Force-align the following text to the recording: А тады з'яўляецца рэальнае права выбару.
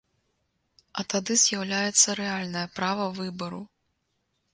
А 1.01 1.03
тады 1.13 1.33
з'яўляецца 1.41 2.15
рэальнае 2.21 2.65
права 2.79 3.05
выбару. 3.19 3.61